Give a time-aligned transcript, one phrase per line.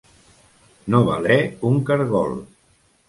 [0.95, 1.37] No valer
[1.73, 2.35] un caragol.